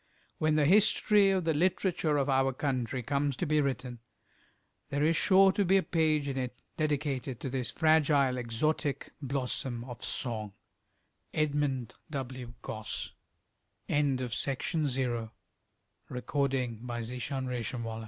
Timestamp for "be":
3.45-3.61, 5.63-5.77